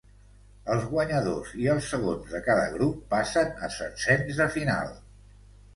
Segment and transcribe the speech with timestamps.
[0.75, 4.97] Els guanyadors i els segons de cada grup passen a setzens de final.